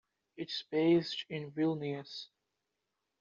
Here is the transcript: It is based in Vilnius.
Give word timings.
It 0.35 0.49
is 0.49 0.63
based 0.71 1.25
in 1.29 1.51
Vilnius. 1.51 2.29